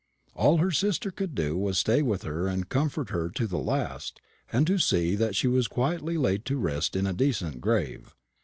[0.33, 3.59] All her sister could do was to stay with her and comfort her to the
[3.59, 4.19] last,
[4.51, 8.11] and to see that she was quietly laid to rest in a decent grave.